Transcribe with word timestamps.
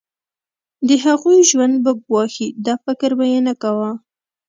د 0.87 0.89
هغوی 1.05 1.39
ژوند 1.49 1.75
به 1.83 1.91
ګواښي 2.03 2.47
دا 2.65 2.75
فکر 2.85 3.09
به 3.17 3.25
یې 3.31 3.39
نه 3.47 3.53
کاوه. 3.61 3.91